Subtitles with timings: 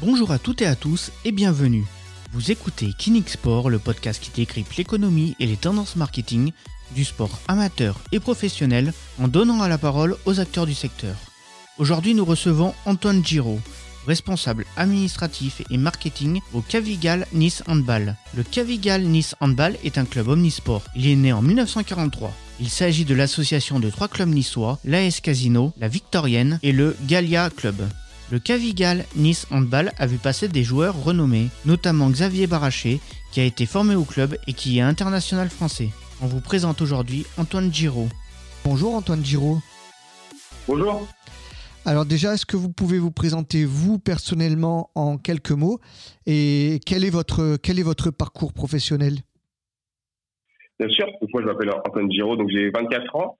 [0.00, 1.84] Bonjour à toutes et à tous et bienvenue.
[2.32, 6.50] Vous écoutez Kinix Sport, le podcast qui décrypte l'économie et les tendances marketing
[6.96, 11.14] du sport amateur et professionnel en donnant à la parole aux acteurs du secteur.
[11.78, 13.60] Aujourd'hui, nous recevons Antoine Giraud,
[14.04, 18.16] responsable administratif et marketing au Cavigal Nice Handball.
[18.36, 20.82] Le Cavigal Nice Handball est un club omnisport.
[20.96, 22.34] Il est né en 1943.
[22.60, 27.48] Il s'agit de l'association de trois clubs niçois, l'AS Casino, la Victorienne et le Gallia
[27.50, 27.76] Club.
[28.34, 32.98] Le Cavigal Nice Handball a vu passer des joueurs renommés, notamment Xavier Baraché,
[33.30, 35.90] qui a été formé au club et qui est international français.
[36.20, 38.08] On vous présente aujourd'hui Antoine Giraud.
[38.64, 39.58] Bonjour Antoine Giraud.
[40.66, 41.06] Bonjour.
[41.86, 45.78] Alors déjà, est-ce que vous pouvez vous présenter vous personnellement en quelques mots
[46.26, 49.18] et quel est votre, quel est votre parcours professionnel?
[50.80, 53.38] Bien sûr, moi je m'appelle Antoine Giraud, donc j'ai 24 ans.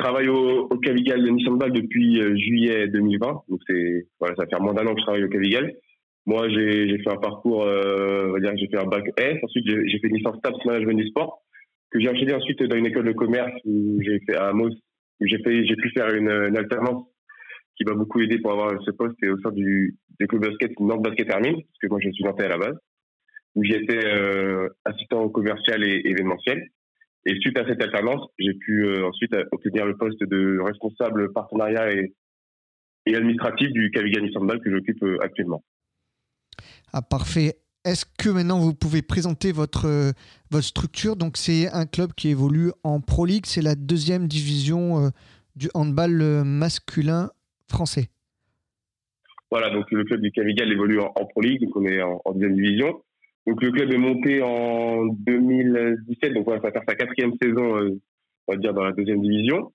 [0.00, 4.46] Je travaille au, au Cavigal de Nissan depuis euh, juillet 2020, donc c'est voilà, ça
[4.46, 5.74] fait moins d'un an que je travaille au Cavigal.
[6.24, 9.36] Moi, j'ai fait un parcours, euh, on va dire, j'ai fait un bac S.
[9.42, 11.42] Ensuite, j'ai fait une licence TAPS Management du Sport,
[11.90, 14.70] que j'ai enchaîné ensuite dans une école de commerce où j'ai fait à Amos,
[15.20, 17.04] j'ai j'ai pu faire une, alternance
[17.76, 20.80] qui m'a beaucoup aidé pour avoir ce poste et au sein du, des clubs basket,
[20.80, 22.76] Nantes Basket Termine, parce que moi je suis nantais à la base,
[23.54, 26.68] où j'étais euh, assistant commercial et événementiel.
[27.26, 31.92] Et suite à cette alternance, j'ai pu euh, ensuite obtenir le poste de responsable partenariat
[31.92, 32.14] et,
[33.06, 35.62] et administratif du Cavigani Sandball que j'occupe euh, actuellement.
[36.92, 37.56] Ah, parfait.
[37.84, 40.12] Est-ce que maintenant vous pouvez présenter votre, euh,
[40.50, 41.16] votre structure?
[41.16, 45.08] Donc, c'est un club qui évolue en Pro League, c'est la deuxième division euh,
[45.56, 47.30] du handball euh, masculin
[47.70, 48.10] français.
[49.50, 52.20] Voilà, donc le club du Cavigal évolue en, en Pro League, donc on est en,
[52.24, 53.02] en, deuxième division.
[53.50, 57.78] Donc le club est monté en 2017, donc voilà, ça va faire sa quatrième saison,
[57.78, 58.00] euh,
[58.46, 59.72] on va dire, dans la deuxième division.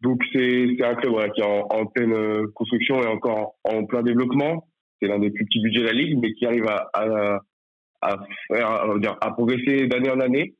[0.00, 4.66] Donc c'est un club qui est en, pleine construction et encore en, plein développement.
[5.00, 7.40] C'est l'un des plus petits budgets de la ligue, mais qui arrive à,
[9.30, 10.56] progresser d'année en année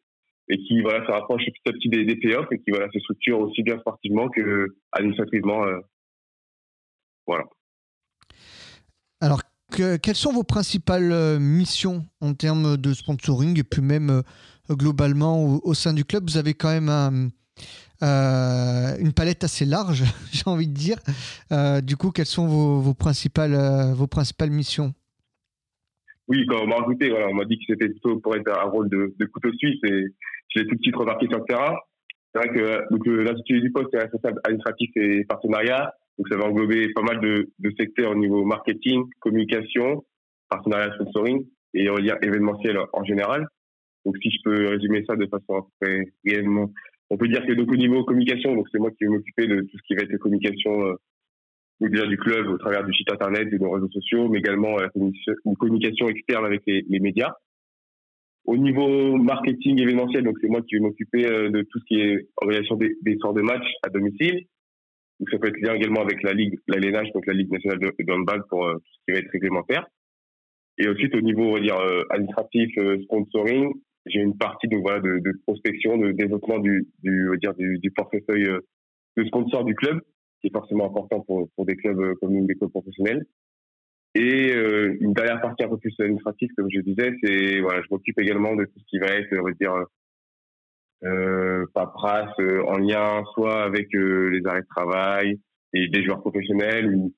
[0.48, 3.00] et qui voilà se rapproche petit à petit des, des playoffs et qui voilà se
[3.00, 5.64] structure aussi bien sportivement que administrativement.
[5.64, 5.80] Euh,
[7.26, 7.46] voilà.
[9.20, 9.40] Alors,
[9.78, 14.22] que, quelles sont vos principales euh, missions en termes de sponsoring et puis même euh,
[14.74, 16.24] globalement au, sein du club?
[16.28, 17.30] Vous avez quand même
[18.02, 20.02] euh, une palette assez large,
[20.32, 20.98] j'ai envie de dire.
[21.82, 23.56] Du coup, quelles sont vos, principales,
[23.94, 24.92] vos principales missions?
[26.26, 28.68] Oui, quand on m'a recruté, voilà, on m'a dit que c'était plutôt pour être un
[28.68, 30.04] rôle de, couteau suisse et
[30.48, 31.74] je l'ai tout de suite remarqué sur le terrain.
[32.34, 35.94] C'est vrai que donc, l'intitulé du poste est responsable administratif et partenariat.
[36.18, 40.04] Donc ça va englober pas mal de, de secteurs au niveau marketing, communication,
[40.48, 43.46] partenariat sponsoring et va dire événementiel en général.
[44.04, 46.72] Donc si je peux résumer ça de façon très réellement
[47.10, 49.60] on peut dire que donc au niveau communication, donc c'est moi qui vais m'occuper de
[49.60, 50.94] tout ce qui va être communication euh,
[51.80, 54.86] déjà du club au travers du site internet, de nos réseaux sociaux, mais également euh,
[54.94, 57.32] une communication externe avec les, les, médias.
[58.44, 62.00] Au niveau marketing événementiel, donc c'est moi qui vais m'occuper euh, de tout ce qui
[62.00, 64.44] est organisation des, des sorts de matchs à domicile.
[65.18, 67.78] Donc ça peut être lié également avec la ligue, la LNH, donc la Ligue nationale
[67.80, 69.86] de, de handball pour euh, tout ce qui va être réglementaire.
[70.78, 73.72] Et ensuite au niveau on va dire euh, administratif, euh, sponsoring,
[74.06, 77.90] j'ai une partie donc voilà de, de, prospection, de développement du, du, dire, du, du
[77.90, 78.48] portefeuille
[79.16, 80.00] de sponsors du club,
[80.40, 83.26] qui est forcément important pour, pour des clubs comme nous, des clubs professionnels.
[84.14, 88.18] Et une dernière partie un peu plus administrative, comme je disais, c'est voilà, je m'occupe
[88.18, 89.74] également de tout ce qui va être, on va dire,
[91.04, 95.40] euh, paperasse euh, en lien soit avec euh, les arrêts de travail
[95.72, 97.14] et des joueurs professionnels ou,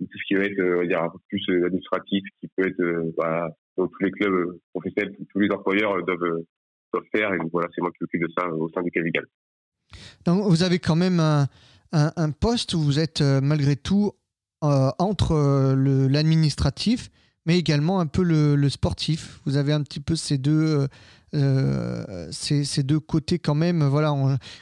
[0.00, 2.66] ou, tout ce qui va être, on va dire, un peu plus administratif, qui peut
[2.66, 6.42] être bah, donc, tous les clubs professionnels, tous les employeurs doivent,
[6.92, 7.32] doivent faire.
[7.34, 9.26] Et voilà, c'est moi qui m'occupe de ça au sein du Cavigal.
[10.24, 11.46] Donc, vous avez quand même un,
[11.92, 14.12] un, poste où vous êtes malgré tout
[14.62, 17.10] euh, entre l'administratif,
[17.50, 19.40] mais également un peu le, sportif.
[19.44, 20.86] Vous avez un petit peu ces deux,
[21.34, 23.82] euh, ces, ces, deux côtés quand même.
[23.82, 24.10] Voilà,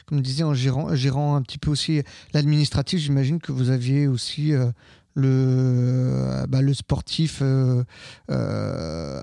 [0.07, 2.01] comme je disais, en gérant, gérant un petit peu aussi
[2.33, 4.71] l'administratif, j'imagine que vous aviez aussi euh,
[5.13, 7.83] le, bah, le sportif euh,
[8.31, 9.21] euh,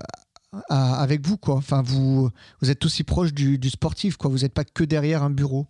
[0.69, 1.55] avec vous quoi.
[1.55, 2.29] Enfin vous
[2.61, 4.31] vous êtes aussi proche du, sportif quoi.
[4.31, 5.65] Vous n'êtes pas que derrière un bureau.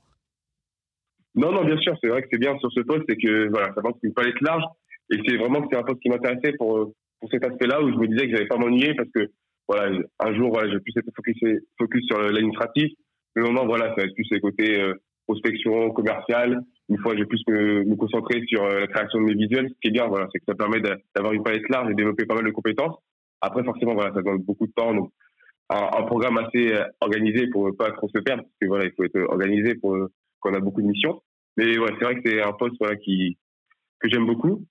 [1.33, 3.73] Non non bien sûr c'est vrai que c'est bien sur ce poste c'est que voilà
[3.73, 4.63] ça manque une palette large
[5.09, 7.97] et c'est vraiment que c'est un poste qui m'intéressait pour pour cet aspect-là où je
[7.97, 9.31] me disais que j'allais pas m'ennuyer parce que
[9.67, 11.37] voilà un jour voilà je puisse être focus
[11.77, 12.91] focus sur l'administratif
[13.35, 14.93] mais moment voilà ça va être plus les côtés euh,
[15.25, 19.33] prospection commerciale une fois, j'ai plus me, me, concentrer sur euh, la création de mes
[19.33, 19.69] visuels.
[19.69, 22.25] Ce qui est bien, voilà, c'est que ça permet d'avoir une palette large et développer
[22.25, 22.95] pas mal de compétences.
[23.41, 24.93] Après, forcément, voilà, ça demande beaucoup de temps.
[24.93, 25.11] Donc,
[25.69, 28.85] un, un programme assez euh, organisé pour ne pas trop se perdre, parce que voilà,
[28.85, 30.09] il faut être organisé pour euh,
[30.39, 31.21] qu'on a beaucoup de missions.
[31.57, 33.37] Mais ouais, c'est vrai que c'est un poste voilà qui
[33.99, 34.63] que j'aime beaucoup.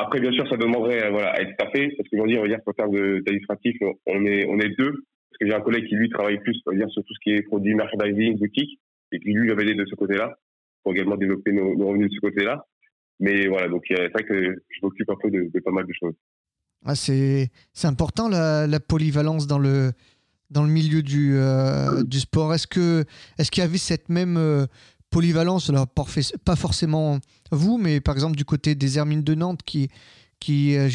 [0.00, 2.72] Après, bien sûr, ça demanderait voilà, à être staffé, parce qu'aujourd'hui, on va dire qu'en
[2.72, 6.38] termes d'administratif, on est, on est deux, parce que j'ai un collègue qui, lui, travaille
[6.38, 8.78] plus, on va dire, sur tout ce qui est produit merchandising, boutique,
[9.10, 10.38] et qui, lui, va m'aider de ce côté-là,
[10.82, 12.64] pour également développer nos, revenus de ce côté-là.
[13.18, 16.14] Mais voilà, donc c'est vrai que je m'occupe un peu de, pas mal de choses.
[16.84, 17.50] Ah, c'est
[17.82, 19.90] important la, polyvalence dans le,
[20.50, 22.54] dans le milieu du, euh, du sport.
[22.54, 23.04] Est-ce qu'il
[23.38, 24.66] est qu'il y avait cette même euh,
[25.10, 27.18] polyvalence, alors pas forcément
[27.50, 29.88] vous, mais par exemple du côté des Hermines de Nantes qui,
[30.50, 30.88] euh,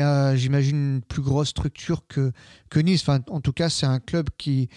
[0.00, 2.32] a, j'imagine, une plus grosse structure que,
[2.80, 3.04] Nice.
[3.08, 4.68] En tout cas, c'est un club qui,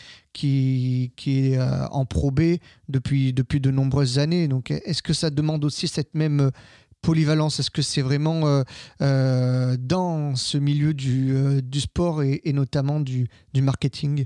[0.44, 2.58] est euh, en Pro B
[2.90, 4.48] depuis, de nombreuses années.
[4.86, 6.52] Est-ce que ça demande aussi cette même
[7.02, 7.60] polyvalence?
[7.60, 8.64] Est-ce que c'est vraiment
[9.02, 14.26] euh, dans ce milieu du, sport et, notamment du marketing?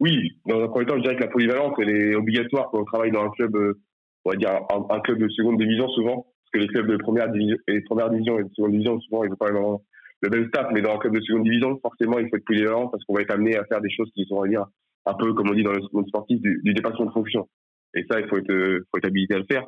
[0.00, 2.84] Oui, dans un premier temps, je dirais que la polyvalence, elle est obligatoire quand on
[2.84, 3.80] travaille dans un club, euh,
[4.24, 4.50] on va dire
[4.90, 8.10] un, club de seconde division souvent, parce que les clubs de première division et première
[8.10, 10.98] division et de seconde division, souvent, ils n'ont pas le même staff, mais dans un
[10.98, 13.64] club de seconde division, forcément, il faut être polyvalent parce qu'on va être amené à
[13.64, 14.66] faire des choses qui sont, on dire,
[15.06, 17.48] un peu, comme on dit dans le monde sportif, du, dépassement de fonction.
[17.94, 19.64] Et ça, il faut être, euh, faut être habilité à le faire.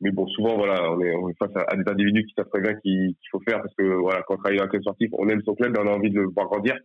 [0.00, 2.60] Mais bon, souvent, voilà, on est, on est face à, des individus qui savent très
[2.60, 5.28] bien qu'il faut faire parce que, voilà, quand on travaille dans un club sportif, on
[5.28, 6.76] aime son club et on a envie de le voir grandir.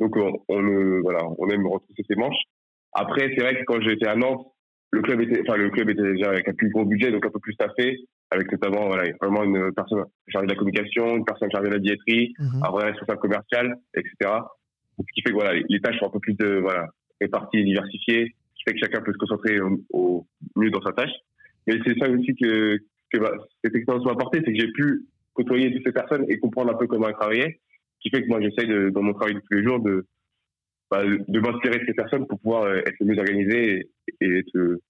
[0.00, 2.42] Donc on, on, voilà, on aime retrousser ses manches.
[2.92, 4.46] Après, c'est vrai que quand j'étais à Nantes,
[4.90, 7.30] le club était, enfin le club était déjà avec un plus gros budget, donc un
[7.30, 7.96] peu plus staffé,
[8.30, 11.80] avec notamment voilà vraiment une personne chargée de la communication, une personne chargée de la
[11.80, 12.62] billetterie, mhm.
[12.62, 14.14] un vrai responsable commercial, etc.
[14.98, 16.88] ce qui fait que voilà, les tâches sont un peu plus de voilà
[17.20, 19.58] réparties et diversifiées, ce qui fait que chacun peut se concentrer
[19.90, 21.12] au, mieux dans sa tâche.
[21.66, 22.76] Mais c'est ça aussi que,
[23.12, 23.32] que bah,
[23.64, 26.76] cette expérience m'a apporté, c'est que j'ai pu côtoyer toutes ces personnes et comprendre un
[26.76, 27.60] peu comment elles travaillaient
[28.02, 30.06] qui fait que moi, j'essaye, dans mon travail de tous les jours, de,
[30.90, 33.88] bah, de m'inspirer de ces personnes pour pouvoir euh, être le mieux organisé
[34.20, 34.80] et, être le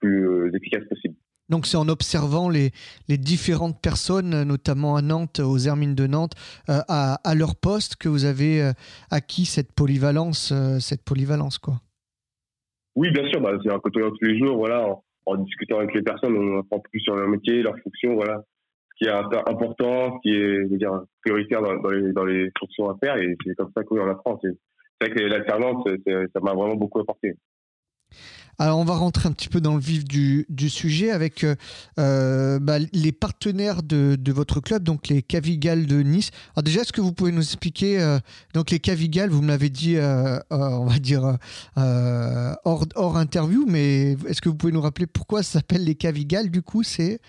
[0.00, 1.14] plus euh, efficace possible.
[1.48, 2.70] Donc c'est en observant les,
[3.08, 6.32] les, différentes personnes, notamment à Nantes, aux Hermines de Nantes,
[6.68, 8.72] euh, à, à, leur poste, que vous avez
[9.10, 11.74] acquis cette polyvalence, cette polyvalence quoi.
[12.94, 15.94] Oui, bien sûr, bah, c'est un côté tous les jours, voilà, en, en, discutant avec
[15.94, 18.42] les personnes, on apprend plus sur leur métier, leur fonction, voilà
[19.02, 23.16] qui est important, qui est dire, prioritaire dans, les, dans, les, fonctions à faire.
[23.16, 24.38] Et c'est comme ça qu'on apprend.
[24.42, 24.56] C'est
[25.00, 27.34] vrai que l'alternance, ça m'a vraiment beaucoup apporté.
[28.58, 31.56] Alors on va rentrer un petit peu dans le vif du, sujet avec euh,
[31.98, 36.30] euh, bah, les partenaires de, votre club, donc les Cavigal de Nice.
[36.54, 38.18] Alors déjà, est-ce que vous pouvez nous expliquer, euh,
[38.52, 39.96] donc les Cavigal, vous me l'avez dit,
[40.50, 41.38] on va dire
[41.74, 46.62] hors, interview, mais est-ce que vous pouvez nous rappeler pourquoi ça s'appelle les Cavigal Du
[46.62, 47.20] coup, c'est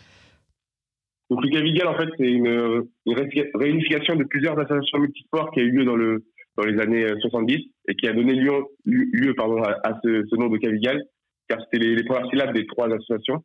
[1.33, 2.87] donc le Gavigal, en fait, c'est une,
[3.55, 6.23] réunification de plusieurs associations multisports qui a eu lieu dans, le,
[6.57, 7.57] dans les années 70
[7.87, 11.03] et qui a donné lieu, à, ce, nom de Cavigal,
[11.49, 13.43] car c'était les, premières syllabes des trois associations.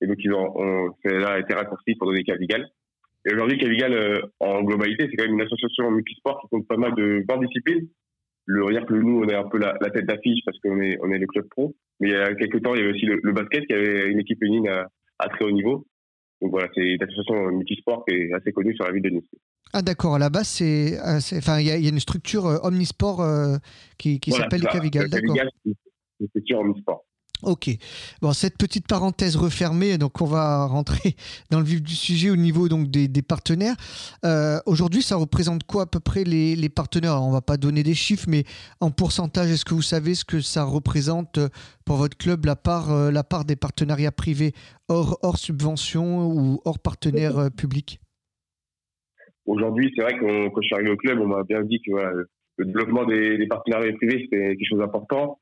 [0.00, 2.66] Et donc, ils ont, été raccourci pour donner Cavigal.
[3.28, 6.78] Et aujourd'hui, Cavigal, euh, en globalité, c'est quand même une association multisport qui compte pas
[6.78, 7.86] mal de 20 disciplines.
[8.46, 11.08] Le dire que nous, on est un peu la, tête d'affiche parce qu'on est, on
[11.08, 11.74] le club pro.
[12.00, 14.20] Mais il y a quelques temps, il y avait aussi le, basket qui avait une
[14.20, 14.38] équipe
[14.70, 14.86] à,
[15.18, 15.84] à très haut niveau.
[16.40, 19.24] Donc voilà, c'est une association multisport qui est assez connue sur la ville de Nice.
[19.72, 23.20] Ah d'accord, à la base, c'est, euh, enfin, il y, a une structure euh, omnisport
[23.20, 23.56] euh,
[23.98, 25.36] qui, qui s'appelle les Cavigal, d'accord.
[25.64, 25.72] C'est
[26.20, 27.04] une structure omnisport.
[27.42, 27.68] Ok.
[28.22, 31.16] Bon, cette petite parenthèse refermée, donc on va rentrer
[31.50, 33.74] dans le vif du sujet au niveau donc des, partenaires.
[34.24, 37.22] Euh, aujourd'hui, ça représente quoi à peu près les, partenaires?
[37.22, 38.44] On va pas donner des chiffres, mais
[38.80, 41.38] en pourcentage, est-ce que vous savez ce que ça représente
[41.84, 44.52] pour votre club la part, euh, la part des partenariats privés
[44.88, 48.00] hors, subvention ou hors partenaires euh, publics?
[49.44, 51.92] Aujourd'hui, c'est vrai que quand je suis arrivé au club, on m'a bien dit que
[52.56, 55.38] le développement des, des partenariats privés, c'était quelque chose d'important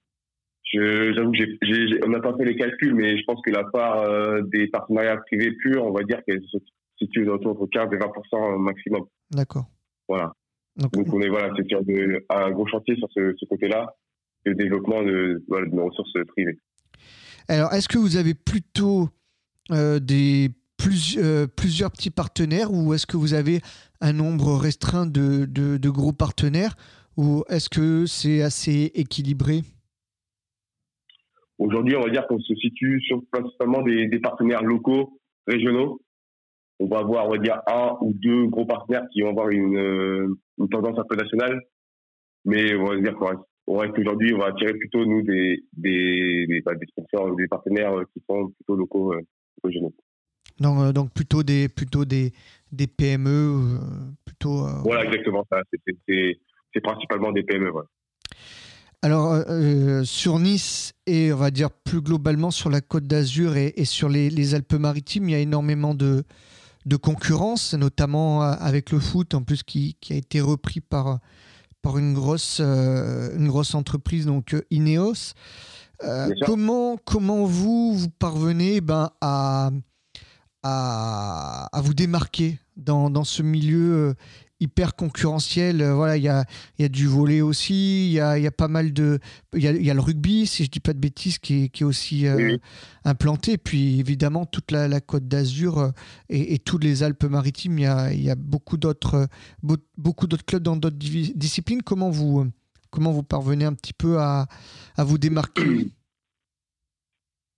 [0.74, 4.42] J'avoue que on n'a pas fait les calculs, mais je pense que la part euh,
[4.52, 6.58] des partenariats privés purs, on va dire qu'elle se
[6.98, 9.04] situe autour de 15 et 20% maximum.
[9.30, 9.66] D'accord.
[10.08, 10.32] Voilà.
[10.76, 11.76] Donc, on est voilà, c'est
[12.30, 13.94] un gros chantier sur ce, côté-là,
[14.44, 16.58] le développement de, nos ressources privées.
[17.46, 19.08] Alors, est-ce que vous avez plutôt
[19.70, 23.60] euh, des plus, euh, plusieurs petits partenaires ou est-ce que vous avez
[24.00, 26.74] un nombre restreint de, de, de gros partenaires
[27.16, 29.62] ou est-ce que c'est assez équilibré?
[31.58, 36.00] Aujourd'hui, on va dire qu'on se situe sur principalement des, des, partenaires locaux, régionaux.
[36.80, 39.76] On va avoir, on va dire, un ou deux gros partenaires qui vont avoir une,
[39.76, 40.26] euh,
[40.58, 41.60] une tendance un peu nationale.
[42.44, 46.60] Mais on va dire qu'on reste, aujourd'hui, on va attirer plutôt, nous, des, des, des,
[46.62, 49.20] bah, des sponsors, des partenaires qui sont plutôt locaux, euh,
[49.62, 49.94] régionaux.
[50.58, 52.32] Donc, euh, donc plutôt des, plutôt des,
[52.72, 53.78] des PME,
[54.24, 54.66] plutôt.
[54.82, 55.62] voilà, exactement ça.
[55.86, 57.70] C'est principalement des PME.
[57.70, 57.88] Voilà.
[59.04, 63.54] Alors, euh, euh, sur Nice et on va dire plus globalement sur la côte d'Azur
[63.54, 66.24] et, sur les, Alpes-Maritimes, il y a énormément de,
[66.86, 71.18] de concurrence, notamment avec le foot, en plus qui, qui a été repris par,
[71.82, 75.34] par une, grosse, une grosse entreprise, donc Ineos.
[76.46, 79.70] comment, comment vous, vous parvenez ben, à,
[80.62, 84.14] à, à, vous démarquer dans, dans ce milieu
[84.64, 85.80] hyper concurrentiel.
[85.80, 86.44] Euh, voilà, il y a,
[86.78, 89.18] y a, du volet aussi, il y a, y a, pas mal de.
[89.54, 91.68] Il y a, y a, le rugby, si je dis pas de bêtises, qui est,
[91.68, 92.56] qui est aussi euh,
[93.04, 93.58] implanté.
[93.58, 95.90] Puis évidemment, toute la, la côte d'Azur euh,
[96.28, 99.28] et, et, toutes les Alpes-Maritimes, il y a, y a beaucoup d'autres
[99.62, 101.82] beaucoup d'autres clubs dans d'autres disciplines.
[101.82, 102.46] Comment vous,
[102.90, 104.46] comment vous parvenez un petit peu à,
[104.96, 105.88] à vous démarquer?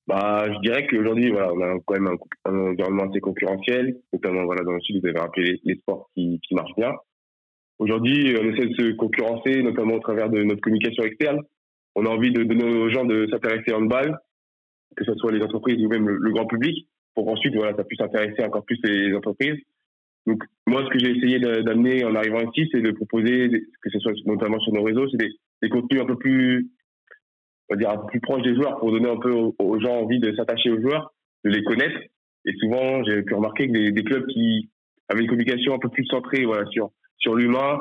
[0.07, 4.63] Bah, je dirais qu'aujourd'hui, voilà, on a quand même un, environnement assez concurrentiel, notamment voilà,
[4.63, 6.93] dans le sud, vous avez rappelé les, sports qui, qui marchent bien.
[7.79, 11.41] Aujourd'hui, on essaie de se concurrencer, notamment au travers de notre communication externe.
[11.95, 14.17] On a envie de donner aux gens de s'intéresser en balle,
[14.97, 18.01] que ce soit les entreprises ou même le, grand public, pour qu'ensuite, voilà, ça puisse
[18.01, 19.59] intéresser encore plus les entreprises.
[20.27, 23.49] Donc, moi, ce que j'ai essayé d'amener en arrivant ici, c'est de proposer,
[23.83, 25.31] que ce soit notamment sur nos réseaux, c'est des,
[25.63, 26.71] des contenus un peu plus
[27.69, 30.35] on va dire, plus proche des joueurs pour donner un peu aux, gens envie de
[30.35, 31.13] s'attacher aux joueurs,
[31.45, 31.99] de les connaître.
[32.45, 34.71] Et souvent, j'ai pu remarquer que des, clubs qui
[35.09, 37.81] avaient une communication un peu plus centrée voilà, sur, sur l'humain,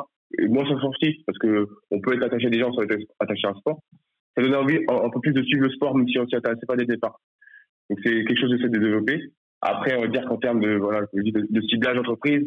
[0.50, 3.48] moins sur le parce que on peut être attaché à des gens sans être attaché
[3.48, 3.80] à un sport.
[4.36, 6.66] Ça donne envie un, peu plus de suivre le sport, même si on s'y intéressait
[6.68, 7.20] pas dès le départ.
[7.90, 9.22] Donc c'est quelque chose de de développer.
[9.62, 12.44] Après, on va dire qu'en termes de, voilà, de, de ciblage d'entreprise,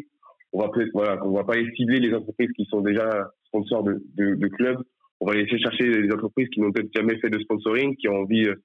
[0.53, 4.03] on va voilà, on va pas aller cibler les entreprises qui sont déjà sponsors de,
[4.15, 4.83] de, de clubs
[5.19, 8.07] on va essayer de chercher des entreprises qui n'ont peut-être jamais fait de sponsoring, qui
[8.07, 8.55] ont envie euh,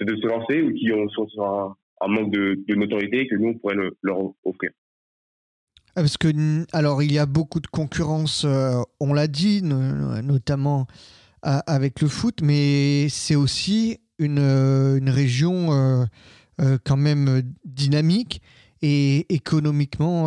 [0.00, 3.54] de se lancer ou qui ont sont sur un, manque de, notoriété que nous, on
[3.54, 4.70] pourrait leur offrir.
[5.96, 6.28] Ah, parce que,
[6.76, 10.86] alors, il y a beaucoup de concurrence, euh, on l'a dit, notamment
[11.42, 16.06] avec le foot, mais c'est aussi euh, une région
[16.84, 18.42] quand même dynamique
[18.82, 20.24] et économiquement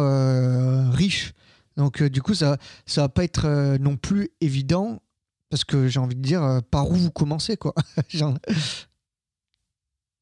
[0.91, 1.33] riche.
[1.77, 2.57] Donc, du coup, ça
[2.88, 5.01] ne va pas être non plus évident
[5.50, 7.74] parce que j'ai envie de dire, euh, par où vous commencez, quoi.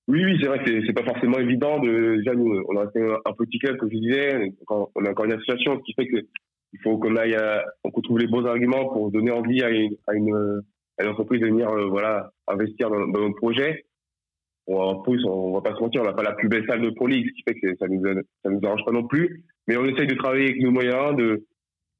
[0.09, 1.81] Oui, oui, c'est vrai que c'est pas forcément évident.
[1.81, 5.33] De, déjà, nous, on a un petit club, comme je disais, on a encore une
[5.33, 6.25] association, ce qui fait que
[6.73, 7.35] il faut qu'on aille,
[7.83, 10.63] qu'on trouve les bons arguments pour donner envie à une, à une,
[11.05, 13.85] entreprise de venir, euh, voilà, investir dans, dans, notre projet.
[14.67, 16.89] en plus, on, va pas se mentir, on n'a pas la plus belle salle de
[16.91, 18.01] Pro League, ce qui fait que ça nous,
[18.43, 19.43] ça nous arrange pas non plus.
[19.67, 21.45] Mais on essaye de travailler avec nos moyens, de,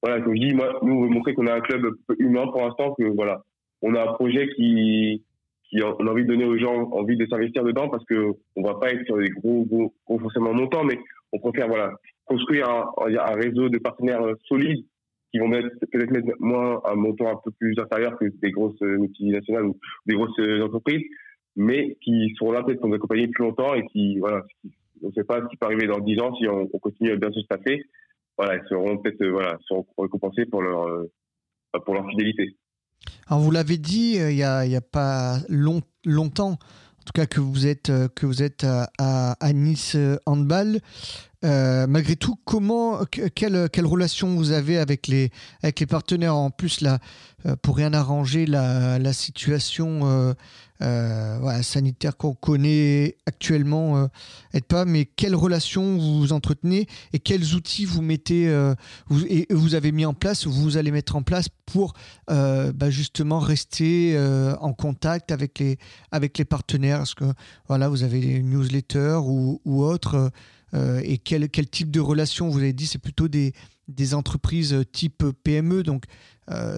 [0.02, 1.86] voilà, comme je dis, moi, nous, on veut montrer qu'on a un club
[2.20, 3.44] humain pour l'instant, que voilà,
[3.82, 5.24] on a un projet qui,
[5.70, 8.62] qui on a envie de donner aux gens envie de s'investir dedans parce que on
[8.62, 11.00] va pas être sur des gros, gros, gros forcément montants, mais
[11.34, 11.94] on préfère, voilà,
[12.26, 14.86] construire un, un réseau de partenaires solides
[15.32, 19.66] qui vont peut-être mettre moins un montant un peu plus inférieur que des grosses multinationales
[19.66, 21.04] ou des grosses entreprises,
[21.56, 24.44] mais qui seront là peut-être pour nous accompagner plus longtemps et qui, voilà,
[25.04, 27.12] on ne sait pas ce qui peut arriver dans 10 ans si on, on continue
[27.12, 27.84] à bien se staffer
[28.38, 31.12] voilà, ils seront peut-être euh, voilà, seront récompensés pour leur, euh,
[31.86, 32.56] pour leur fidélité.
[33.28, 37.26] Alors vous l'avez dit euh, il n'y a, a, pas long, longtemps, en tout cas
[37.26, 38.90] que vous êtes, que vous êtes à,
[39.40, 40.80] à, Nice Handball.
[41.42, 45.32] malgré tout, comment, quelle, quelle, relation vous avez avec les,
[45.64, 46.36] avec les partenaires?
[46.36, 47.00] En plus, là,
[47.62, 50.36] pour rien arranger, la, la situation
[51.64, 54.08] sanitaire qu'on connaît actuellement euh,
[54.68, 58.74] pas, mais quelles relations vous entretenez et quels outils vous mettez euh,
[59.08, 61.94] vous, et vous avez mis en place, vous allez mettre en place pour
[62.30, 64.18] euh, bah, justement rester
[64.60, 65.78] en contact avec les,
[66.12, 67.02] avec les partenaires?
[67.02, 67.26] Est-ce que
[67.68, 69.86] voilà, vous avez une newsletter ou, ou
[70.74, 72.50] et quel, quel type de relation?
[72.50, 73.54] Vous avez dit c'est plutôt des,
[73.88, 76.04] des entreprises type PME donc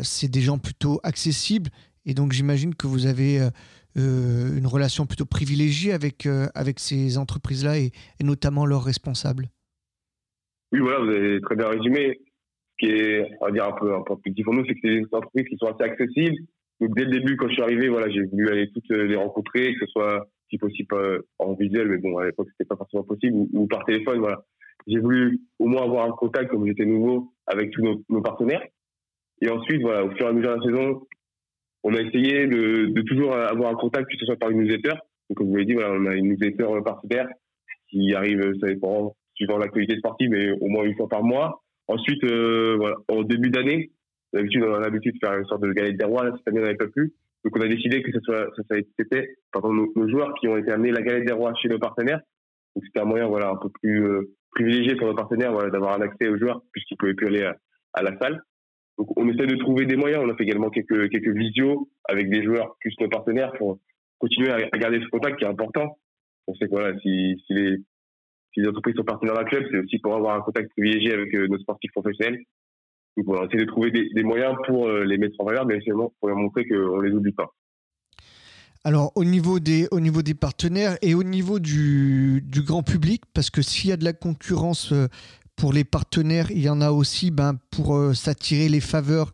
[0.03, 1.70] c'est des gens plutôt accessibles
[2.06, 3.50] et donc j'imagine que vous avez
[3.98, 7.91] euh, une relation plutôt privilégiée avec, euh, avec ces entreprises-là et,
[8.24, 9.48] notamment leurs responsables.
[10.72, 12.19] Oui, voilà, vous avez très bien résumé.
[12.79, 15.05] Ce qui est, on dire, un peu, un peu pour nous, c'est que c'est des
[15.12, 16.38] entreprises qui sont assez accessibles.
[16.79, 19.74] Donc, dès le début, quand je suis arrivé, voilà, j'ai voulu aller toutes les rencontrer,
[19.74, 23.03] que ce soit, si possible, euh, en visuel, mais bon, à l'époque, c'était pas forcément
[23.03, 24.43] possible, ou, par téléphone, voilà.
[24.88, 28.63] J'ai voulu au moins avoir un contact, comme j'étais nouveau, avec tous nos, nos, partenaires.
[29.41, 31.08] Et ensuite, voilà, au fur et à mesure de la saison,
[31.83, 34.95] on a essayé de, de, toujours avoir un contact, que ce soit par une newsletter.
[35.29, 37.27] Donc, comme vous l'avez dit, voilà, on a une newsletter partenaire
[37.89, 41.62] qui arrive, ça dépend, suivant l'actualité sportive, mais au moins une fois par mois.
[41.88, 43.91] Ensuite, euh, voilà, en début d'année,
[44.33, 46.25] d'habitude, on a l'habitude de faire une sorte de galette des rois.
[46.38, 47.13] Cette année, on n'avait pas pu.
[47.43, 50.48] Donc, on a décidé que ce soit, ça, ça c'était, par nos, nos, joueurs qui
[50.48, 52.21] ont été amenés la galette des rois chez nos partenaires.
[52.75, 55.98] Donc, c'était un moyen, voilà, un peu plus euh, privilégié pour nos partenaires, voilà, d'avoir
[55.98, 57.50] un accès aux joueurs puisqu'ils pouvaient plus aller
[57.93, 58.41] à la salle.
[59.00, 60.22] Donc, on essaie de trouver des moyens.
[60.25, 63.79] On a fait également quelques, quelques visios avec des joueurs plus nos partenaires pour
[64.20, 65.98] continuer à, garder ce contact qui est important.
[66.48, 70.41] On sait que si, les, entreprises sont partenaires d'un club, c'est aussi pour avoir un
[70.41, 72.44] contact privilégié avec nos sportifs professionnels.
[73.15, 76.27] Donc voilà, essayer de trouver des, moyens pour les mettre en valeur, mais également pour
[76.27, 77.53] leur montrer qu'on les oublie pas.
[78.84, 79.88] Alors au niveau, des,
[80.38, 84.13] partenaires et au niveau du, du grand public, parce que s'il y a de la
[84.13, 84.94] concurrence
[85.59, 89.33] pour les partenaires, il y en a aussi ben, pour euh, s'attirer les faveurs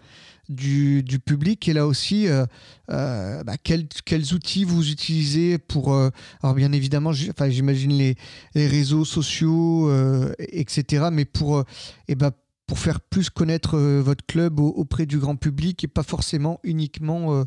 [0.50, 1.68] du, du, public.
[1.68, 2.48] Et là aussi, euh,
[2.90, 5.94] euh, bah, quels, quels, outils vous utilisez pour...
[5.94, 8.16] alors bien évidemment, j'imagine les,
[8.56, 9.92] les, réseaux sociaux,
[10.40, 11.10] etc.
[11.12, 11.64] Mais pour,
[12.10, 12.32] ben,
[12.66, 17.46] pour faire plus connaître votre club auprès du grand public et pas forcément uniquement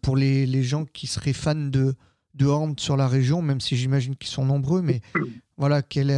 [0.00, 1.94] pour les, les, gens qui seraient fans de,
[2.34, 4.80] de Horn sur la région, même si j'imagine qu'ils sont nombreux.
[4.80, 5.00] Mais
[5.56, 6.10] voilà, quel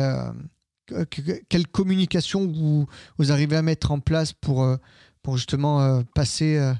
[1.49, 2.87] quelle communication vous,
[3.19, 4.77] vous arrivez à mettre en place pour, euh,
[5.23, 6.73] pour justement euh, passer euh,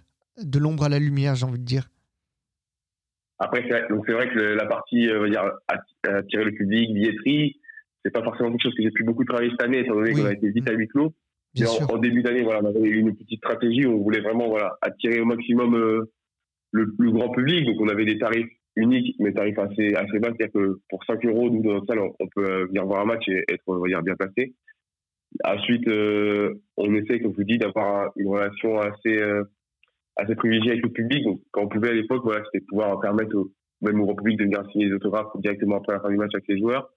[0.43, 1.89] de l'ombre à la lumière, j'ai envie de dire?
[3.39, 5.51] Après, c'est vrai, que la partie dire,
[6.05, 7.61] attirer le public, billetterie,
[8.05, 10.27] c'est pas forcément quelque chose que j'ai pu beaucoup travailler cette année, étant donné qu'on
[10.27, 11.13] a été vite à huis clos.
[11.89, 15.21] En, début d'année, voilà, on avait une petite stratégie où on voulait vraiment voilà, attirer
[15.21, 17.67] au maximum le, le, grand public.
[17.67, 20.29] Donc, on avait des tarifs unique, mais tarif assez, assez bas.
[20.37, 23.07] C'est-à-dire que pour 5 euros, nous, dans notre salle, on peut euh, venir voir un
[23.07, 24.55] match et être on va bien placé.
[25.45, 29.45] Ensuite, euh, on essaie, comme je vous dis, d'avoir une relation assez, euh,
[30.17, 31.25] assez privilégiée avec le public.
[31.25, 33.51] Donc, quand on pouvait à l'époque, voilà, c'était pouvoir permettre au,
[33.81, 36.31] même au grand public de venir signer des autographes directement après la fin du match
[36.35, 36.91] avec les joueurs.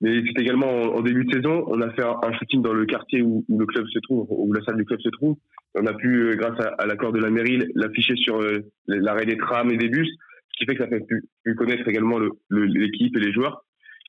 [0.00, 3.22] Mais c'est également en, début de saison, on a fait un, shooting dans le quartier
[3.22, 5.36] où, le club se trouve, où la salle du club se trouve.
[5.76, 8.40] On a pu, grâce à, l'accord de la mairie, l'afficher sur
[8.88, 10.08] l'arrêt des trams et des bus
[10.52, 12.18] ce qui fait que ça fait plus, connaître également
[12.50, 13.64] l'équipe et les joueurs.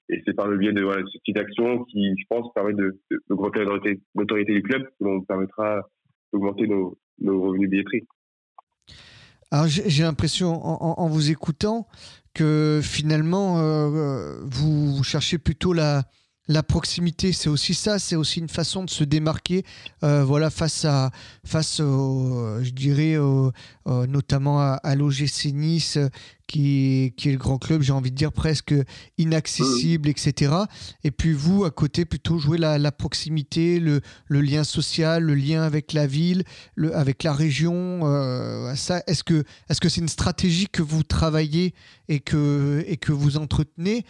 [0.10, 3.00] Et c'est par le biais de voilà, cette petite action qui, je pense, permet de,
[3.30, 3.64] d'augmenter
[4.16, 5.82] l'autorité du club, qui nous permettra
[6.34, 8.06] d'augmenter nos, revenus billetterie.
[9.52, 11.88] Alors j'ai l'impression, en, vous écoutant,
[12.34, 16.04] que finalement, euh, vous cherchez plutôt la,
[16.48, 19.64] la proximité, c'est aussi ça, c'est aussi une façon de se démarquer,
[20.04, 21.12] euh, voilà, face à,
[21.46, 23.18] face, je dirais,
[23.86, 25.98] notamment à, l'OGC Nice,
[26.48, 28.74] qui, qui, est le grand club, j'ai envie de dire presque
[29.18, 30.54] inaccessible, etc.
[31.04, 35.94] Et puis vous, à côté, plutôt jouer la, proximité, le, lien social, le lien avec
[35.94, 36.44] la ville,
[36.76, 38.02] le, avec la région.
[38.04, 41.74] Euh, ça, est-ce que, est-ce que c'est une stratégie que vous travaillez
[42.08, 44.06] et que, et que vous entretenez?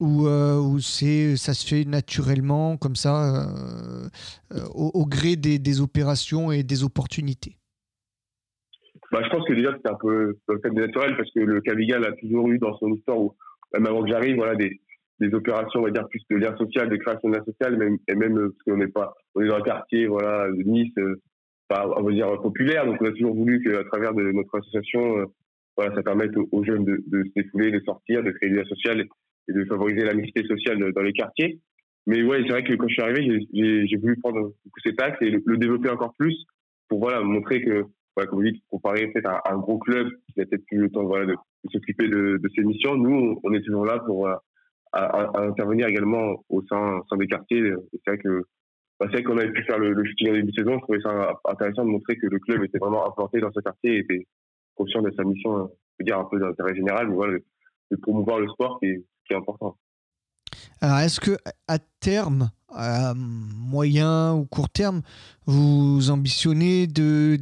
[0.00, 4.08] Ou, euh, c'est ça se fait naturellement comme ça euh,
[4.52, 7.56] euh, au, gré des, des, opérations et des opportunités?
[9.10, 12.04] Bah, je pense que déjà c'est un peu le fait naturel parce que le Cavigal
[12.04, 13.34] a toujours eu dans son histoire où
[13.72, 14.80] même avant que j'arrive voilà des,
[15.20, 17.96] des opérations on va dire plus de lien social de création de lien social même,
[18.08, 20.92] et même parce qu'on n'est pas on est dans un quartier voilà de Nice
[21.70, 25.32] on va dire populaire donc on a toujours voulu qu'à travers de notre association
[25.76, 28.64] voilà ça permette aux, jeunes de, de se défouler de sortir de créer du lien
[28.64, 29.06] social
[29.48, 30.12] et de favoriser la
[30.46, 31.60] sociale dans les quartiers.
[32.06, 34.52] Mais ouais, c'est vrai que quand je suis arrivé, j'ai voulu prendre
[34.84, 36.36] cet axe et le, développer encore plus
[36.88, 40.40] pour voilà montrer que, voilà, comme vous dites, comparer peut-être à un gros club qui
[40.40, 41.34] a peut-être plus le temps voilà, de,
[41.72, 44.40] s'occuper de, de, ses missions, nous, on est toujours là pour à,
[44.92, 47.72] à, intervenir également au sein, sein des quartiers.
[47.92, 48.44] C'est vrai que
[49.00, 50.78] bah, c'est vrai qu'on avait pu faire le, le shooting en début de saison.
[50.78, 53.96] Je trouvais ça intéressant de montrer que le club était vraiment implanté dans ce quartier
[53.96, 54.26] et était
[54.76, 57.38] conscient de sa mission, je veux dire un peu d'intérêt général, mais voilà,
[57.90, 59.76] de promouvoir le sport qui important.
[60.80, 61.36] Alors, est-ce que
[61.68, 62.50] à terme,
[63.14, 65.02] moyen ou court terme,
[65.46, 67.38] vous ambitionnez de,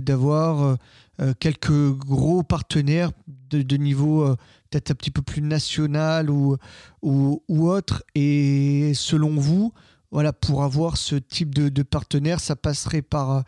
[0.00, 0.78] d'avoir
[1.20, 3.10] euh, quelques gros partenaires
[3.50, 4.36] de, niveau euh,
[4.70, 6.56] peut-être un petit peu plus national ou,
[7.48, 8.02] autre?
[8.14, 9.72] Et selon vous,
[10.10, 13.44] voilà, pour avoir ce type de, de partenaire, ça passerait par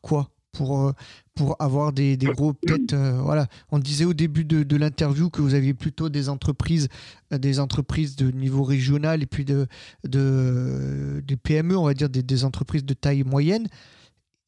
[0.00, 0.28] quoi?
[0.52, 0.92] Pour, euh,
[1.34, 3.48] pour avoir des, des gros peut-être euh, voilà.
[3.70, 6.88] On disait au début de, de l'interview que vous aviez plutôt des entreprises
[7.32, 9.66] euh, des entreprises de niveau régional et puis de,
[10.04, 13.66] de des PME on va dire des, entreprises de taille moyenne.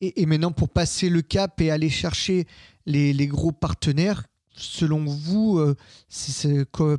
[0.01, 2.47] Et, maintenant pour passer le cap et aller chercher
[2.85, 4.25] les, les gros partenaires
[4.57, 5.61] selon vous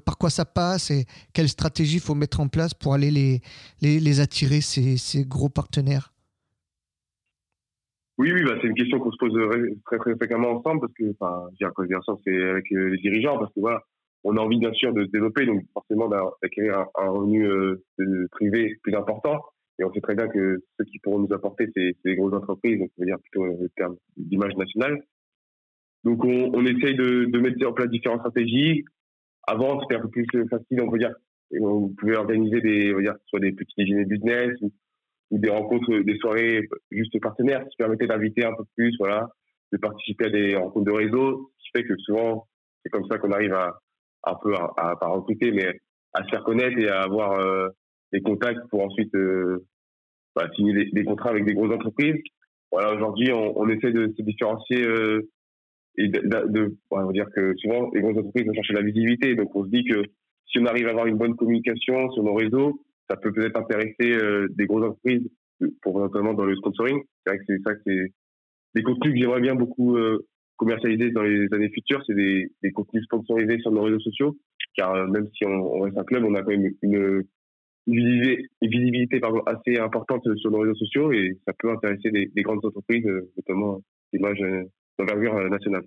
[0.03, 3.41] par quoi ça passe et quelle stratégie faut mettre en place pour aller les,
[3.81, 6.14] les, les attirer ces, ces gros partenaires?
[8.17, 9.33] Oui, oui, bah, c'est une question qu'on se pose
[9.85, 13.37] très, très fréquemment ensemble parce que, enfin, je veux dire, c'est avec euh, les dirigeants
[13.37, 13.81] parce que voilà,
[14.23, 17.83] on a envie bien sûr de se développer, donc forcément d'acquérir un, revenu euh,
[18.31, 19.41] privé plus important.
[19.79, 22.79] Et on sait très bien que ceux qui pourront nous apporter, c'est les grosses entreprises,
[22.79, 25.03] donc on veut dire plutôt le terme d'image nationale.
[26.05, 28.85] Donc on, on essaye de, de, mettre en place différentes stratégies.
[29.45, 31.13] Avant, c'était un peu plus facile, on peut dire.
[31.59, 34.57] On pouvait organiser des, on va dire, soit des petits déjeuners business
[35.39, 39.29] des rencontres, des soirées juste partenaires qui permettaient d'inviter un peu plus, voilà,
[39.71, 42.47] de participer à des rencontres de réseau, ce qui fait que souvent,
[42.83, 43.79] c'est comme ça qu'on arrive à,
[44.25, 45.79] un peu à, à, recruter, mais
[46.13, 47.39] à se faire connaître et à avoir
[48.13, 49.11] des contacts pour ensuite
[50.35, 52.21] bah, signer des, contrats avec des grosses entreprises.
[52.71, 54.85] Voilà, aujourd'hui, on, on, essaie de se différencier
[55.97, 59.35] et de, de, on va dire que souvent les grosses entreprises vont chercher la visibilité.
[59.35, 60.03] Donc on se dit que
[60.47, 64.13] si on arrive à avoir une bonne communication sur nos réseaux, ça peut peut-être intéresser
[64.13, 65.29] euh, des grosses entreprises
[65.81, 67.01] pour notamment dans le sponsoring.
[67.25, 68.13] C'est vrai que c'est ça que c'est
[68.75, 70.25] des contenus que j'aimerais bien beaucoup euh,
[70.57, 72.03] commercialiser dans les années futures.
[72.05, 74.37] C'est des, des, contenus sponsorisés sur nos réseaux sociaux,
[74.75, 77.23] car euh, même si on, on, reste un club, on a quand même une,
[77.87, 83.05] visibilité, assez importante sur nos réseaux sociaux et ça peut intéresser des, des grandes entreprises,
[83.37, 83.79] notamment
[84.11, 84.41] d'image
[84.97, 85.83] d'envergure nationale.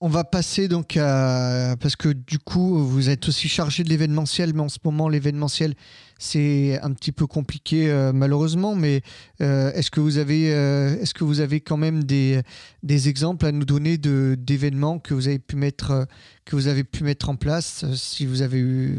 [0.00, 4.52] On va passer donc à, parce que du coup vous êtes aussi chargé de l'événementiel,
[4.52, 5.74] mais en ce moment l'événementiel
[6.18, 8.74] c'est un petit peu compliqué euh, malheureusement.
[8.74, 9.00] Mais
[9.40, 12.42] euh, est-ce que vous avez est-ce que vous avez quand même des,
[12.82, 16.06] des exemples à nous donner d'événements que vous avez pu mettre
[16.44, 18.98] que vous avez pu mettre en place si vous avez eu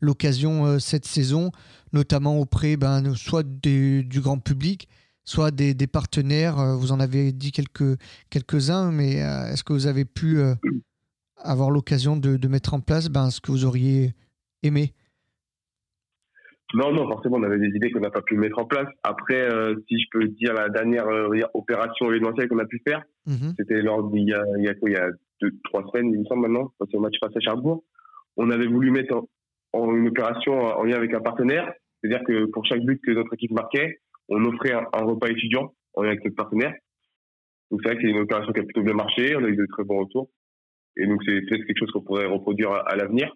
[0.00, 1.52] l'occasion cette saison,
[1.92, 4.88] notamment auprès ben, soit du grand public
[5.24, 6.58] soit des, partenaires.
[6.58, 7.98] Euh, vous en avez dit quelques,
[8.30, 10.54] quelques-uns, mais euh, est-ce que vous avez pu euh,
[11.36, 14.14] avoir l'occasion de, mettre en place ben, ce que vous auriez
[14.62, 14.92] aimé?
[16.74, 18.88] Non, non, forcément, on avait des idées qu'on n'a pas pu mettre en place.
[19.02, 19.46] Après,
[19.88, 21.04] si je peux dire la dernière
[21.52, 23.52] opération événementielle qu'on a pu faire, mhm.
[23.58, 25.10] c'était lors d'il y a, il y a, il y a
[25.42, 27.84] deux, trois semaines, il me semble maintenant, c'est au match face à Charbourg.
[28.38, 29.22] On avait voulu mettre
[29.74, 33.34] en une opération en lien avec un partenaire, c'est-à-dire que pour chaque but que notre
[33.34, 34.00] équipe marquait,
[34.32, 36.74] on offrait un, repas étudiant avec notre partenaire.
[37.70, 39.56] Donc c'est vrai que c'est une opération qui a plutôt bien marché, on a eu
[39.56, 40.30] de très bons retours.
[40.96, 43.34] Et donc c'est peut-être quelque chose qu'on pourrait reproduire à, l'avenir.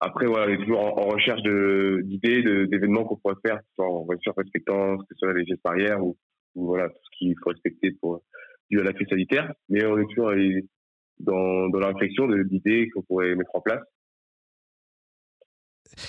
[0.00, 4.98] Après, voilà, on est toujours en, recherche d'idées, d'événements qu'on pourrait faire, en voiture respectant
[4.98, 6.16] ce que soit les gestes barrières ou,
[6.54, 8.22] voilà, tout ce qu'il faut respecter pour,
[8.70, 9.52] dû à la crise sanitaire.
[9.68, 10.32] Mais on est toujours
[11.18, 13.82] dans, dans la réflexion d'idées qu'on pourrait mettre en place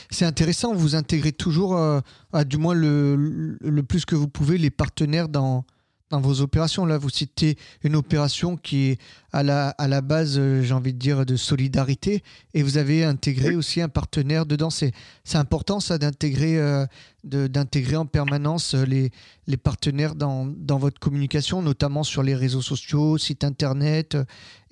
[0.09, 1.99] c'est intéressant, vous intégrez toujours, euh,
[2.33, 5.65] à du moins le, le, plus que vous pouvez, les partenaires dans,
[6.09, 6.85] dans vos opérations.
[6.85, 10.93] Là, vous citez une opération qui est à la, à la base, euh, j'ai envie
[10.93, 14.69] de dire, de solidarité, et vous avez intégré aussi un partenaire dedans.
[14.69, 14.91] C'est,
[15.23, 16.85] c'est important, ça, d'intégrer, euh,
[17.23, 19.11] de, d'intégrer en permanence les,
[19.47, 24.17] les partenaires dans, dans votre communication, notamment sur les réseaux sociaux, sites internet,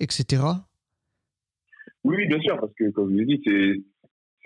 [0.00, 0.42] etc.
[2.06, 3.82] Oui, bien sûr, parce que, comme je l'ai dit, c'est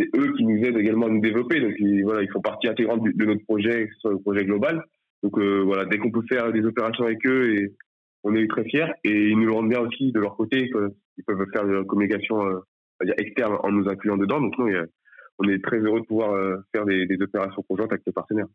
[0.00, 1.60] c'est eux qui nous aident également à nous développer.
[1.60, 4.44] Donc ils, voilà, ils font partie intégrante de notre projet, que ce soit le projet
[4.44, 4.82] global.
[5.22, 7.74] Donc euh, voilà, dès qu'on peut faire des opérations avec eux, et
[8.22, 8.92] on est très fiers.
[9.04, 10.70] Et ils nous rendent bien aussi de leur côté.
[11.18, 12.60] Ils peuvent faire de la communication euh,
[13.18, 14.40] externe en nous incluant dedans.
[14.40, 14.70] Donc nous,
[15.38, 18.46] on est très heureux de pouvoir euh, faire des, opérations conjointes avec nos partenaires.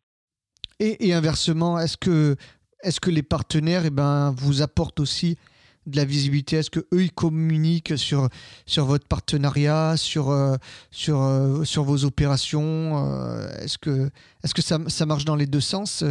[0.79, 2.35] Et, inversement, est-ce que,
[2.83, 5.37] est que les partenaires eh ben, vous apportent aussi
[5.85, 6.57] de la visibilité?
[6.57, 8.29] Est-ce que eux ils communiquent sur
[8.65, 10.55] sur votre partenariat, sur euh,
[10.91, 14.09] sur euh, sur vos opérations euh, Est-ce que
[14.43, 16.03] est-ce que ça, ça, marche dans les deux sens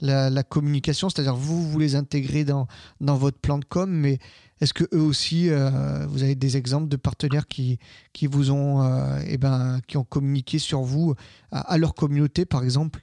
[0.00, 2.66] la, la, communication, c'est-à-dire vous vous les intégrez dans
[3.00, 4.18] dans votre plan de com, mais
[4.60, 5.48] est-ce que eux aussi
[6.08, 7.78] vous avez des exemples de partenaires qui
[8.12, 8.82] qui vous ont
[9.26, 11.14] eh ben qui ont communiqué sur vous
[11.50, 13.00] à, leur communauté par exemple?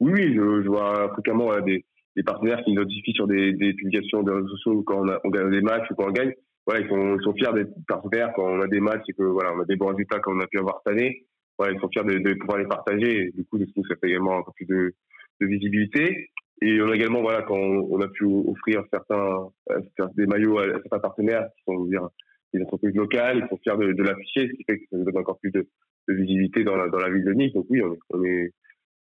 [0.00, 1.84] Oui, je, je vois fréquemment des
[2.16, 5.30] des partenaires qui nous notifient sur des, des publications de réseaux sociaux quand on, on,
[5.30, 6.32] gagne des matchs ou quand on gagne.
[6.66, 9.22] Voilà, ils sont, ils sont fiers d'être partenaires quand on a des matchs et que
[9.22, 11.26] voilà, on a des bons résultats comme on a pu avoir cette année.
[11.58, 13.30] Voilà, ils sont fiers de, de pouvoir les partager.
[13.34, 14.94] Du coup, ça fait également un peu plus de,
[15.40, 16.30] de visibilité.
[16.62, 19.80] Et on a également, voilà, quand on, a pu offrir certains, euh,
[20.16, 22.08] des maillots à, certains partenaires qui sont, dire,
[22.54, 25.04] des entreprises locales, ils sont fiers de, de l'afficher, ce qui fait que ça nous
[25.04, 25.66] donne encore plus de,
[26.08, 27.52] visibilité dans la, dans la ville de Nice.
[27.52, 28.52] Donc oui, on on est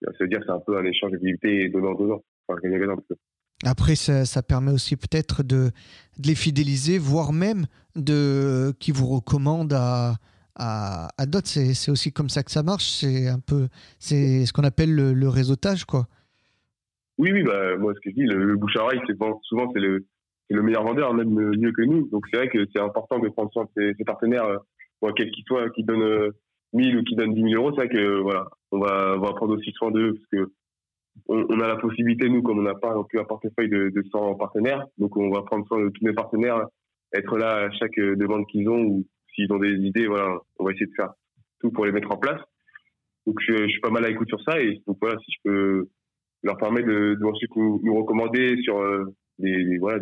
[0.03, 2.23] ça veut dire c'est un peu un échange de visibilité donnant-donnant.
[3.65, 5.71] Après, ça, permet aussi peut-être de,
[6.19, 10.15] de, les fidéliser, voire même de qui vous recommandent à,
[10.55, 11.49] à, à d'autres.
[11.49, 12.85] C'est aussi comme ça que ça marche.
[12.85, 16.07] C'est un peu, c'est ce qu'on appelle le, réseautage, quoi.
[17.19, 19.01] Oui, oui, bah, moi, ce que je dis, le, bouche à oreille,
[19.43, 20.07] souvent, c'est le,
[20.51, 22.09] le meilleur vendeur, même mieux que nous.
[22.11, 24.45] Donc, c'est vrai que c'est important de prendre soin de ses, partenaires,
[25.03, 26.31] euh, quels qu'ils soient, qui donnent
[26.75, 27.73] 1000 euh, ou qui donnent 10 000 euros.
[27.73, 30.53] C'est vrai que, voilà, on va, on va prendre aussi soin d'eux parce que
[31.27, 34.03] on, a la possibilité, nous, comme on n'a pas non plus un portefeuille de, de
[34.11, 36.67] 100 partenaires, donc on va prendre soin de tous mes partenaires,
[37.15, 40.73] être là à chaque demande qu'ils ont, ou s'ils ont des idées, voilà, on va
[40.73, 41.13] essayer de faire
[41.61, 42.41] tout pour les mettre en place.
[43.27, 45.89] Donc je, suis pas mal à l'écoute sur ça, et voilà, si je peux
[46.43, 49.05] leur permettre de, de ensuite nous, recommander sur euh,
[49.81, 49.99] voilà,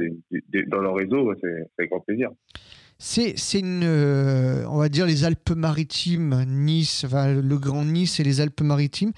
[0.69, 2.31] dans leur réseau, c'est avec grand plaisir.
[2.99, 9.13] C'est, une, euh, on va dire, les Alpes-Maritimes, Nice, le Grand Nice et les Alpes-Maritimes.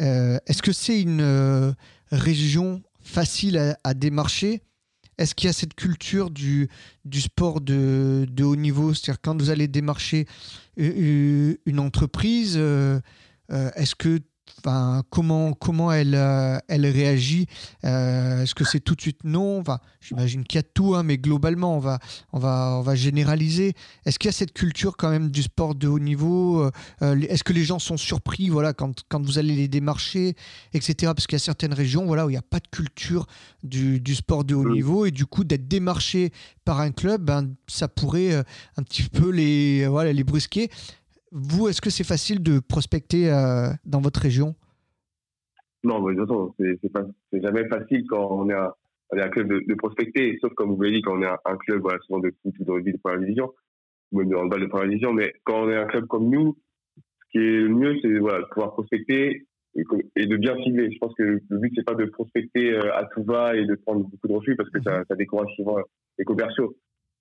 [0.00, 1.72] Euh, est-ce que c'est une euh,
[2.12, 4.62] région facile à, démarcher?
[5.18, 6.68] Est-ce qu'il y a cette culture du,
[7.04, 8.94] du sport de, de haut niveau?
[8.94, 10.26] C'est-à-dire quand vous allez démarcher
[10.76, 14.20] une entreprise, est-ce que
[14.58, 17.46] Enfin, comment, comment elle, euh, elle réagit
[17.84, 19.60] euh, Est-ce que c'est tout de suite non?
[19.60, 21.98] Enfin, J'imagine qu'il y a tout, hein, mais globalement, on va,
[22.32, 23.74] on va, on va généraliser.
[24.04, 26.62] Est-ce qu'il y a cette culture quand même du sport de haut niveau
[27.02, 30.34] euh, Est-ce que les gens sont surpris voilà, quand, quand vous allez les démarcher,
[30.72, 31.12] etc.
[31.14, 33.26] Parce qu'il y a certaines régions voilà, où il n'y a pas de culture
[33.62, 36.32] du, du sport de haut niveau et du coup, d'être démarché
[36.64, 38.34] par un club, ben, ça pourrait
[38.76, 40.70] un petit peu les, voilà, les brusquer.
[41.36, 44.54] Vous, est-ce que c'est facile de prospecter euh, dans votre région?
[45.82, 48.72] Non, mais de toute façon, c'est jamais facile quand on est un,
[49.10, 51.98] un club de, prospecter, sauf comme vous l'avez dit, quand on est un, club voilà,
[52.06, 53.52] souvent de foot ou de rugby de première division,
[54.12, 56.56] ou même de handball de première division, mais quand on est un club comme nous,
[56.96, 59.44] ce qui est le mieux, c'est voilà, de pouvoir prospecter
[59.74, 60.92] et, de bien cibler.
[60.92, 63.74] Je pense que le but, c'est pas de prospecter euh, à tout va et de
[63.74, 65.78] prendre beaucoup de refus parce que ça, ça décourage souvent
[66.16, 66.76] les commerciaux.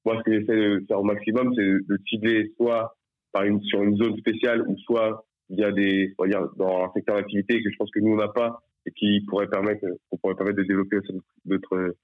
[0.06, 2.96] Moi, ce que j'essaie de faire au maximum, c'est de cibler soit
[3.34, 6.86] par une, sur une zone spéciale ou soit il y a des, on dire, dans
[6.86, 9.86] un secteur d'activité que je pense que nous on n'a pas et qui pourrait permettre,
[10.10, 10.98] qu'on pourrait permettre de développer
[11.46, 11.96] notre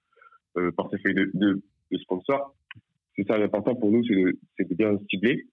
[0.58, 1.62] euh, portefeuille de, de,
[1.92, 2.56] de sponsors.
[3.16, 5.46] C'est ça l'important pour nous, c'est de, de, bien cibler.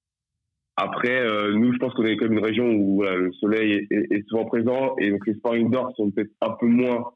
[0.76, 4.12] Après, euh, nous, je pense qu'on est comme une région où voilà, le soleil est,
[4.12, 7.12] est, souvent présent et donc les sports indoor sont peut-être un peu moins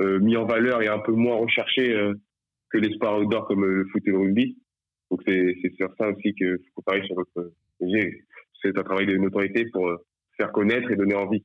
[0.00, 2.14] euh, mis en valeur et un peu moins recherchés euh,
[2.70, 4.58] que les sports outdoor comme le foot et le rugby.
[5.10, 9.66] Donc c'est sur ça aussi qu'il faut parier sur notre c'est un travail de notoriété
[9.72, 9.96] pour euh,
[10.36, 11.44] faire connaître et donner envie.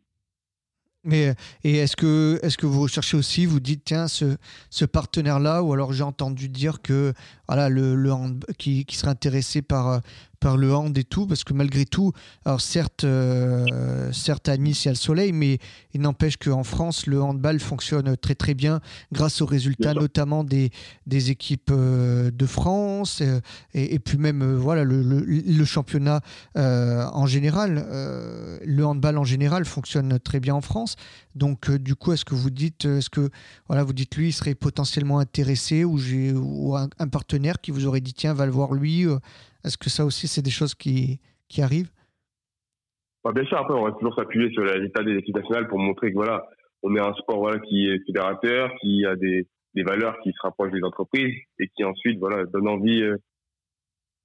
[1.03, 4.37] Mais et est-ce que est-ce que vous cherchez aussi, vous dites tiens ce,
[4.71, 7.13] ce partenaire-là ou alors j'ai entendu dire que
[7.47, 8.11] voilà le, le
[8.57, 10.01] qui, qui serait intéressé par
[10.45, 12.11] par le hand et tout, parce que malgré tout,
[12.45, 15.57] alors certes, euh, certes à Nice il y a le soleil, mais
[15.95, 18.79] il n'empêche qu'en France, le handball fonctionne très très bien
[19.11, 20.69] grâce aux résultats notamment des,
[21.07, 23.39] des équipes euh, de France euh,
[23.73, 26.21] et, puis même voilà le, le, championnat
[26.53, 27.83] en général,
[28.63, 30.95] le handball en général fonctionne très bien en France.
[31.33, 33.31] Donc du coup, est-ce que vous dites, est-ce que
[33.67, 37.71] voilà, vous dites lui, il serait potentiellement intéressé ou j'ai ou un, un, partenaire qui
[37.71, 39.07] vous aurait dit tiens, va le voir lui
[39.65, 41.91] est-ce que ça aussi, c'est des choses qui, qui arrivent?
[43.23, 46.09] Bah, Bien sûr, après, on va toujours s'appuyer sur l'état des équipes nationales pour montrer
[46.09, 46.45] que voilà,
[46.83, 50.41] on est un sport voilà, qui est fédérateur, qui a des, des valeurs qui se
[50.41, 53.17] rapprochent des entreprises et qui ensuite voilà, donne envie, euh,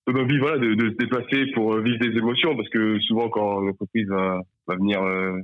[0.07, 2.55] donne envie voilà, de, de, se déplacer pour euh, vivre des émotions.
[2.55, 5.39] Parce que souvent, quand l'entreprise va, va venir euh,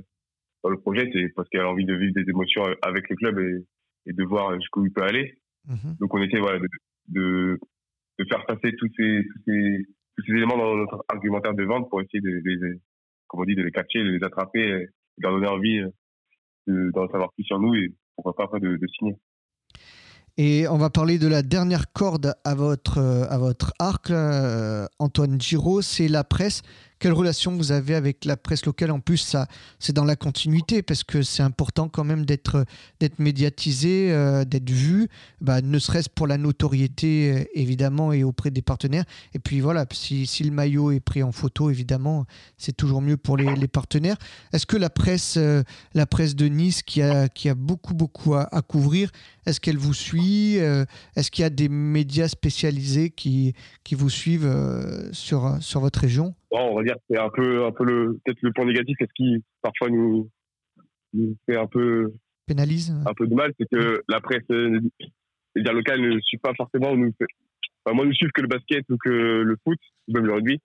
[0.63, 3.39] dans le projet, c'est parce qu'elle a envie de vivre des émotions avec le club
[3.39, 3.65] et,
[4.05, 5.39] et de voir jusqu'où il peut aller.
[5.67, 5.97] Mm-hmm.
[5.99, 6.67] Donc, on essaie voilà, de,
[7.09, 7.59] de,
[8.19, 9.41] de faire passer tous ces, tous
[10.25, 12.79] ces, éléments dans notre argumentaire de vente pour essayer de les,
[13.27, 15.79] comme on dit, de les de les attraper, de leur donner envie
[16.69, 19.15] euh, d'en savoir plus sur nous et pourquoi pas après de, de signer.
[20.39, 25.41] Et on va parler de la dernière corde à votre, à votre arc, euh, Antoine
[25.41, 26.61] Giraud, c'est la presse.
[26.99, 28.89] Quelle relation vous avez avec la presse locale?
[28.89, 32.65] En plus, ça, c'est dans la continuité parce que c'est important quand même d'être,
[32.99, 35.07] d'être médiatisé, euh, d'être vu,
[35.39, 39.05] bah, ne serait-ce pour la notoriété euh, évidemment et auprès des partenaires.
[39.35, 42.25] Et puis voilà, si, si, le maillot est pris en photo, évidemment,
[42.57, 44.17] c'est toujours mieux pour les, les partenaires.
[44.51, 45.61] Est-ce que la presse, euh,
[45.93, 49.11] la presse de Nice, qui a, qui a beaucoup beaucoup à, à couvrir,
[49.45, 54.51] est-ce qu'elle vous suit Est-ce qu'il y a des médias spécialisés qui, qui vous suivent
[55.13, 56.33] sur, sur votre région?
[56.51, 59.07] On va dire que c'est un peu, un peu le, peut-être le point négatif, c'est
[59.07, 60.29] ce qui parfois nous,
[61.13, 62.13] nous fait un peu
[62.45, 64.79] pénalise, un peu de mal, c'est que la presse, les
[65.55, 67.11] médias locales ne suivent pas forcément, nous,
[67.85, 70.59] enfin, moi, nous suivent que le basket ou que le foot, ou même le rugby.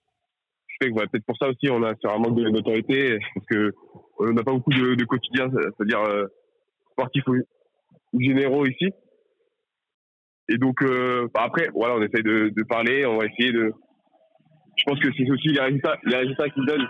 [0.67, 3.73] Je sais que peut-être pour ça aussi, on a un manque de notoriété, parce que
[4.19, 6.25] on n'a pas beaucoup de, de quotidien, c'est-à-dire euh,
[6.91, 8.89] sportifs ou, généraux ici.
[10.49, 13.73] Et donc, euh, bah, après, voilà, on essaye de, de parler, on va essayer de,
[14.77, 16.87] je pense que c'est aussi les résultats, les qu'ils donnent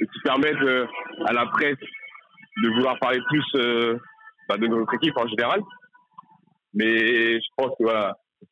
[0.00, 0.86] et qui permettent euh,
[1.26, 1.78] à la presse
[2.62, 3.96] de vouloir parler plus euh,
[4.48, 5.60] bah, de notre équipe en général.
[6.74, 7.84] Mais je pense que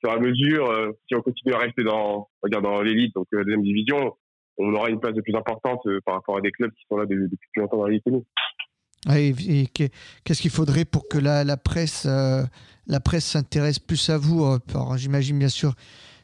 [0.03, 3.63] et à mesure, euh, si on continue à rester dans, dans l'élite, donc la deuxième
[3.63, 4.17] division,
[4.59, 7.07] on aura une place de plus importante par rapport à des clubs qui sont là
[7.07, 8.25] depuis plus longtemps dans l'élite que nous.
[9.15, 14.59] et qu'est-ce qu'il faudrait pour que la, la presse, la presse s'intéresse plus à vous
[14.97, 15.75] J'imagine bien sûr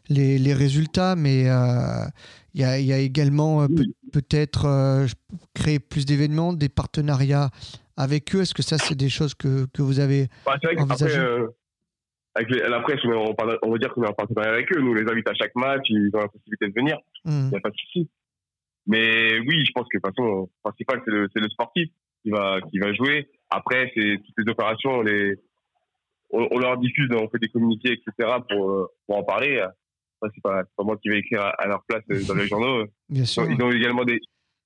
[0.09, 2.07] les, les résultats, mais euh,
[2.55, 3.67] il y, a, y, a, également euh,
[4.13, 5.07] peut-être euh,
[5.55, 7.51] créer plus d'événements, des partenariats
[7.97, 8.43] avec eux.
[8.43, 11.47] Est-ce que ça, c'est des choses que, que vous avez bah, envisagées
[12.37, 14.81] avec la presse, on, on, va dire qu'on est en partenariat avec eux.
[14.81, 16.97] Nous, on les invite à chaque match, ils ont la possibilité de venir.
[17.25, 17.31] Mmh.
[17.31, 18.09] Il n'y a pas de souci.
[18.87, 21.89] Mais oui, je pense que de toute façon, le principal, c'est le, le, sportif
[22.23, 23.29] qui va, qui va jouer.
[23.51, 25.35] Après, c'est toutes les opérations, les,
[26.31, 28.37] on, leur diffuse, on fait des communiqués, etc.
[28.49, 29.65] pour, pour en parler.
[30.35, 32.85] C'est pas, pas moi qui vais écrire à, leur place dans les journaux.
[33.09, 33.51] Bien sûr.
[33.51, 34.21] Ils ont également des,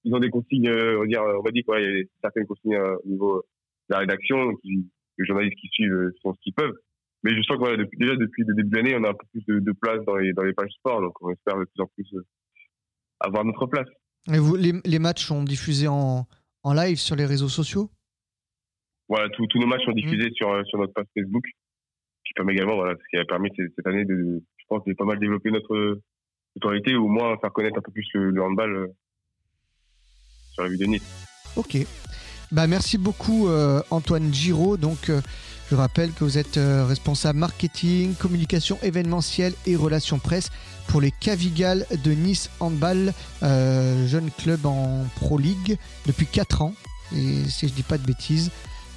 [0.05, 2.47] ils ont des consignes, on va dire, on va dire quoi, il y a certaines
[2.47, 3.45] consignes au niveau
[3.89, 4.87] de la rédaction, qui,
[5.19, 6.75] les journalistes qui suivent font ce qu'ils peuvent.
[7.23, 9.15] Mais je sens que voilà, depuis, déjà depuis le début de l'année, on a un
[9.15, 11.83] peu plus de, place dans les, dans les pages sport, donc on espère de plus
[11.83, 12.07] en plus
[13.21, 13.89] avoir notre place.
[14.33, 16.27] Et vous, les, les matchs sont diffusés en,
[16.63, 17.91] en live sur les réseaux sociaux?
[19.09, 20.35] Voilà, tous nos matchs sont diffusés mmh.
[20.35, 21.45] sur, sur notre page Facebook,
[22.25, 25.05] qui permet également, voilà, ce qui a permis cette année de, je pense, de pas
[25.05, 26.01] mal développer notre
[26.57, 28.87] autorité ou au moins faire connaître un peu plus le, handball euh,
[30.53, 31.27] sur la vidéo de Nice.
[31.57, 31.79] Ok.
[32.53, 34.77] Bah, merci beaucoup euh, Antoine Giraud.
[34.77, 35.21] Donc, euh,
[35.71, 40.51] je rappelle que vous êtes responsable marketing, communication événementielle et relations presse
[40.89, 46.75] pour les Cavigal de Nice Handball, euh, jeune club en Pro League depuis 4 ans,
[47.15, 48.51] et si je dis pas de bêtises,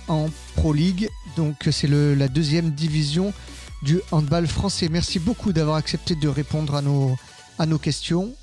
[0.08, 1.10] en Pro League.
[1.36, 3.34] Donc c'est la deuxième division
[3.82, 4.90] du handball français.
[4.90, 7.16] Merci beaucoup d'avoir accepté de répondre à nos,
[7.60, 8.36] à nos questions.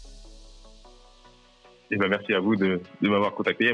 [1.90, 3.73] Et eh ben merci à vous de, m'avoir contacté.